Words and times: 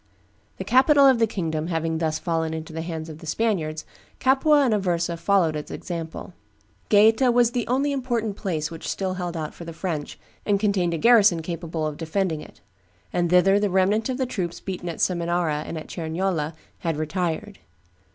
The 0.57 0.63
capital 0.63 1.05
of 1.05 1.19
the 1.19 1.27
kingdom 1.27 1.67
having 1.67 1.99
thus 1.99 2.17
fallen 2.17 2.55
into 2.55 2.73
the 2.73 2.81
hands 2.81 3.07
of 3.07 3.19
the 3.19 3.27
Spaniards, 3.27 3.85
Capua 4.19 4.65
and 4.65 4.73
Aversa 4.73 5.15
followed 5.15 5.55
its 5.55 5.69
example. 5.69 6.33
Gaeta 6.89 7.29
was 7.29 7.51
the 7.51 7.67
only 7.67 7.91
important 7.91 8.35
place 8.35 8.71
which 8.71 8.89
still 8.89 9.13
held 9.13 9.37
out 9.37 9.53
for 9.53 9.63
the 9.63 9.73
French, 9.73 10.17
and 10.43 10.59
contained 10.59 10.95
a 10.95 10.97
garrison 10.97 11.43
capable 11.43 11.85
of 11.85 11.97
defending 11.97 12.41
it; 12.41 12.61
and 13.13 13.29
thither 13.29 13.59
the 13.59 13.69
remnant 13.69 14.09
of 14.09 14.17
the 14.17 14.25
troops 14.25 14.59
beaten 14.59 14.89
at 14.89 15.01
Seminara 15.01 15.61
and 15.67 15.77
at 15.77 15.85
Cerignola 15.87 16.55
had 16.79 16.97
retired. 16.97 17.59